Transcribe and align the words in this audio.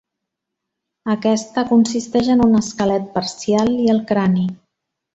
Aquest 1.15 1.59
consisteix 1.73 2.33
en 2.37 2.43
un 2.49 2.59
esquelet 2.63 3.07
parcial 3.21 3.73
i 3.77 3.89
el 3.97 4.05
crani. 4.15 4.49